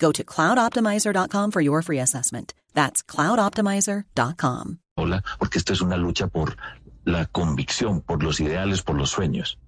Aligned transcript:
Go 0.00 0.12
to 0.12 0.24
cloudoptimizer.com 0.24 1.50
for 1.50 1.60
your 1.60 1.82
free 1.82 2.00
assessment. 2.00 2.54
That's 2.74 3.02
cloudoptimizer.com. 3.02 4.78
Hola, 4.96 5.22
porque 5.38 5.58
esto 5.58 5.72
es 5.72 5.80
una 5.80 5.96
lucha 5.96 6.26
por 6.28 6.56
la 7.04 7.26
convicción, 7.26 8.00
por 8.00 8.22
los 8.22 8.40
ideales, 8.40 8.82
por 8.82 8.96
los 8.96 9.10
sueños. 9.10 9.58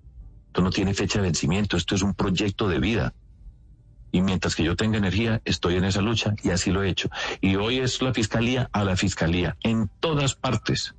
Esto 0.46 0.62
no 0.62 0.70
tiene 0.70 0.94
fecha 0.94 1.18
de 1.18 1.24
vencimiento, 1.24 1.76
esto 1.76 1.94
es 1.94 2.02
un 2.02 2.14
proyecto 2.14 2.68
de 2.68 2.78
vida. 2.78 3.14
Y 4.10 4.20
mientras 4.20 4.54
que 4.54 4.64
yo 4.64 4.76
tenga 4.76 4.98
energía, 4.98 5.40
estoy 5.44 5.76
en 5.76 5.84
esa 5.84 6.02
lucha 6.02 6.34
y 6.42 6.50
así 6.50 6.70
lo 6.70 6.82
he 6.82 6.90
hecho. 6.90 7.08
Y 7.40 7.56
hoy 7.56 7.78
es 7.78 8.02
la 8.02 8.12
fiscalía 8.12 8.68
a 8.72 8.84
la 8.84 8.96
fiscalía, 8.96 9.56
en 9.62 9.90
todas 10.00 10.34
partes. 10.34 10.94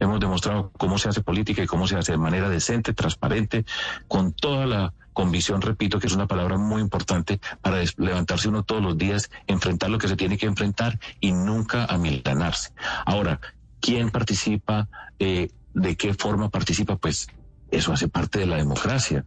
Hemos 0.00 0.20
demostrado 0.20 0.70
cómo 0.76 0.98
se 0.98 1.08
hace 1.08 1.22
política 1.22 1.62
y 1.62 1.66
cómo 1.66 1.88
se 1.88 1.96
hace 1.96 2.12
de 2.12 2.18
manera 2.18 2.48
decente, 2.50 2.92
transparente, 2.92 3.64
con 4.06 4.32
toda 4.32 4.66
la 4.66 4.94
convicción, 5.18 5.60
repito, 5.60 5.98
que 5.98 6.06
es 6.06 6.12
una 6.12 6.28
palabra 6.28 6.58
muy 6.58 6.80
importante 6.80 7.40
para 7.60 7.82
levantarse 7.96 8.48
uno 8.48 8.62
todos 8.62 8.80
los 8.80 8.96
días, 8.96 9.32
enfrentar 9.48 9.90
lo 9.90 9.98
que 9.98 10.06
se 10.06 10.14
tiene 10.14 10.38
que 10.38 10.46
enfrentar 10.46 11.00
y 11.18 11.32
nunca 11.32 11.86
amilanarse. 11.86 12.70
Ahora, 13.04 13.40
¿quién 13.80 14.10
participa? 14.10 14.88
Eh, 15.18 15.50
¿De 15.74 15.96
qué 15.96 16.14
forma 16.14 16.50
participa? 16.50 16.94
Pues 16.94 17.26
eso 17.72 17.92
hace 17.92 18.06
parte 18.06 18.38
de 18.38 18.46
la 18.46 18.58
democracia. 18.58 19.24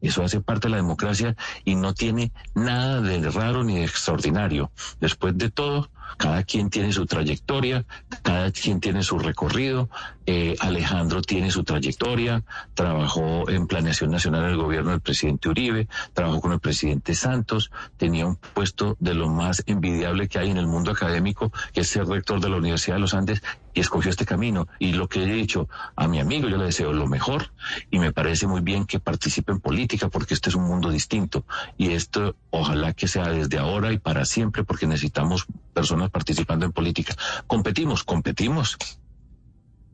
Eso 0.00 0.22
hace 0.22 0.40
parte 0.40 0.68
de 0.68 0.70
la 0.70 0.76
democracia 0.76 1.34
y 1.64 1.74
no 1.74 1.92
tiene 1.92 2.30
nada 2.54 3.00
de 3.00 3.28
raro 3.28 3.64
ni 3.64 3.78
de 3.78 3.84
extraordinario. 3.84 4.70
Después 5.00 5.36
de 5.36 5.50
todo, 5.50 5.90
cada 6.16 6.42
quien 6.42 6.70
tiene 6.70 6.92
su 6.92 7.06
trayectoria, 7.06 7.84
cada 8.22 8.50
quien 8.50 8.80
tiene 8.80 9.02
su 9.02 9.18
recorrido. 9.18 9.88
Eh, 10.24 10.56
Alejandro 10.60 11.20
tiene 11.20 11.50
su 11.50 11.64
trayectoria, 11.64 12.44
trabajó 12.74 13.48
en 13.50 13.66
Planeación 13.66 14.10
Nacional 14.10 14.46
del 14.46 14.56
gobierno 14.56 14.92
del 14.92 15.00
presidente 15.00 15.48
Uribe, 15.48 15.88
trabajó 16.12 16.40
con 16.40 16.52
el 16.52 16.60
presidente 16.60 17.14
Santos, 17.14 17.72
tenía 17.96 18.26
un 18.26 18.36
puesto 18.36 18.96
de 19.00 19.14
lo 19.14 19.28
más 19.28 19.64
envidiable 19.66 20.28
que 20.28 20.38
hay 20.38 20.50
en 20.50 20.58
el 20.58 20.68
mundo 20.68 20.92
académico, 20.92 21.52
que 21.72 21.80
es 21.80 21.88
ser 21.88 22.06
rector 22.06 22.40
de 22.40 22.50
la 22.50 22.56
Universidad 22.56 22.96
de 22.96 23.00
los 23.00 23.14
Andes, 23.14 23.42
y 23.74 23.80
escogió 23.80 24.10
este 24.10 24.26
camino. 24.26 24.68
Y 24.78 24.92
lo 24.92 25.08
que 25.08 25.22
he 25.22 25.26
dicho 25.26 25.68
a 25.96 26.06
mi 26.06 26.20
amigo, 26.20 26.48
yo 26.48 26.56
le 26.56 26.64
deseo 26.64 26.92
lo 26.92 27.06
mejor 27.06 27.52
y 27.90 27.98
me 27.98 28.12
parece 28.12 28.46
muy 28.46 28.60
bien 28.60 28.84
que 28.84 29.00
participe 29.00 29.52
en 29.52 29.60
política 29.60 30.08
porque 30.08 30.34
este 30.34 30.50
es 30.50 30.54
un 30.54 30.64
mundo 30.64 30.90
distinto 30.90 31.44
y 31.76 31.92
esto 31.92 32.36
ojalá 32.50 32.92
que 32.92 33.08
sea 33.08 33.28
desde 33.28 33.58
ahora 33.58 33.92
y 33.92 33.98
para 33.98 34.24
siempre 34.24 34.64
porque 34.64 34.86
necesitamos 34.86 35.46
personas 35.72 36.10
participando 36.10 36.66
en 36.66 36.72
política. 36.72 37.14
Competimos, 37.46 38.04
competimos. 38.04 38.76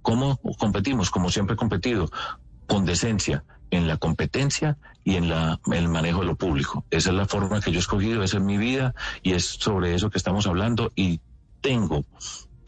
¿Cómo 0.03 0.39
competimos? 0.59 1.11
Como 1.11 1.31
siempre 1.31 1.55
he 1.55 1.57
competido, 1.57 2.11
con 2.67 2.85
decencia, 2.85 3.45
en 3.71 3.87
la 3.87 3.97
competencia 3.99 4.79
y 5.05 5.17
en 5.17 5.29
la, 5.29 5.61
el 5.73 5.89
manejo 5.89 6.21
de 6.21 6.27
lo 6.27 6.37
público. 6.37 6.85
Esa 6.91 7.11
es 7.11 7.17
la 7.17 7.27
forma 7.27 7.61
que 7.61 7.71
yo 7.71 7.79
he 7.79 7.81
escogido, 7.81 8.23
esa 8.23 8.39
es 8.39 8.43
mi 8.43 8.57
vida 8.57 8.95
y 9.23 9.33
es 9.33 9.45
sobre 9.45 9.95
eso 9.95 10.11
que 10.11 10.19
estamos 10.19 10.47
hablando 10.47 10.93
y 10.95 11.21
tengo 11.61 12.05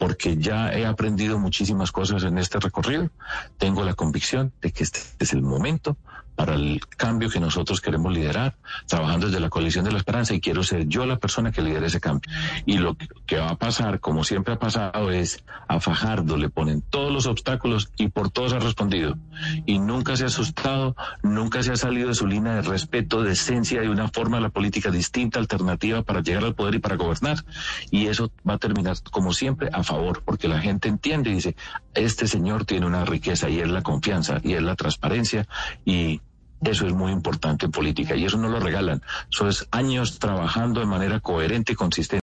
porque 0.01 0.35
ya 0.37 0.73
he 0.73 0.87
aprendido 0.87 1.37
muchísimas 1.37 1.91
cosas 1.91 2.23
en 2.23 2.39
este 2.39 2.59
recorrido, 2.59 3.11
tengo 3.59 3.83
la 3.83 3.93
convicción 3.93 4.51
de 4.59 4.71
que 4.71 4.83
este 4.83 4.99
es 5.19 5.31
el 5.31 5.43
momento 5.43 5.95
para 6.35 6.55
el 6.55 6.81
cambio 6.87 7.29
que 7.29 7.39
nosotros 7.39 7.81
queremos 7.81 8.13
liderar, 8.13 8.55
trabajando 8.87 9.27
desde 9.27 9.39
la 9.39 9.49
coalición 9.49 9.85
de 9.85 9.91
la 9.91 9.97
esperanza 9.97 10.33
y 10.33 10.41
quiero 10.41 10.63
ser 10.63 10.87
yo 10.87 11.05
la 11.05 11.17
persona 11.17 11.51
que 11.51 11.61
lidere 11.61 11.87
ese 11.87 11.99
cambio. 11.99 12.31
Y 12.65 12.77
lo 12.77 12.95
que 13.25 13.37
va 13.37 13.49
a 13.49 13.55
pasar, 13.55 13.99
como 13.99 14.23
siempre 14.23 14.53
ha 14.53 14.59
pasado, 14.59 15.11
es 15.11 15.43
a 15.67 15.79
Fajardo 15.79 16.37
le 16.37 16.49
ponen 16.49 16.81
todos 16.81 17.11
los 17.11 17.25
obstáculos 17.25 17.91
y 17.97 18.09
por 18.09 18.29
todos 18.29 18.53
ha 18.53 18.59
respondido. 18.59 19.17
Y 19.65 19.79
nunca 19.79 20.15
se 20.15 20.23
ha 20.23 20.27
asustado, 20.27 20.95
nunca 21.23 21.63
se 21.63 21.71
ha 21.71 21.75
salido 21.75 22.09
de 22.09 22.15
su 22.15 22.27
línea 22.27 22.55
de 22.55 22.61
respeto, 22.61 23.23
de 23.23 23.33
esencia, 23.33 23.81
de 23.81 23.89
una 23.89 24.09
forma 24.09 24.37
de 24.37 24.43
la 24.43 24.49
política 24.49 24.91
distinta, 24.91 25.39
alternativa 25.39 26.03
para 26.03 26.21
llegar 26.21 26.43
al 26.43 26.55
poder 26.55 26.75
y 26.75 26.79
para 26.79 26.95
gobernar. 26.95 27.43
Y 27.89 28.07
eso 28.07 28.31
va 28.47 28.55
a 28.55 28.57
terminar, 28.57 28.97
como 29.11 29.33
siempre, 29.33 29.69
a 29.71 29.83
favor, 29.83 30.23
porque 30.23 30.47
la 30.47 30.59
gente 30.59 30.87
entiende 30.87 31.29
y 31.29 31.35
dice, 31.35 31.55
este 31.93 32.27
señor 32.27 32.65
tiene 32.65 32.85
una 32.85 33.05
riqueza 33.05 33.49
y 33.49 33.59
es 33.59 33.69
la 33.69 33.81
confianza 33.81 34.39
y 34.43 34.53
es 34.53 34.61
la 34.61 34.75
transparencia 34.75 35.47
y 35.85 36.21
eso 36.63 36.85
es 36.85 36.93
muy 36.93 37.11
importante 37.11 37.65
en 37.65 37.71
política 37.71 38.15
y 38.15 38.25
eso 38.25 38.37
no 38.37 38.47
lo 38.47 38.59
regalan. 38.59 39.01
Eso 39.31 39.47
es 39.47 39.67
años 39.71 40.19
trabajando 40.19 40.79
de 40.79 40.85
manera 40.85 41.19
coherente 41.19 41.73
y 41.73 41.75
consistente. 41.75 42.19